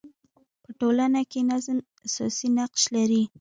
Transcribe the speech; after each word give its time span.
په 0.63 0.71
ټولنه 0.79 1.21
کي 1.31 1.41
نظم 1.51 1.77
اساسي 2.07 2.47
نقش 2.57 2.83
لري. 2.95 3.23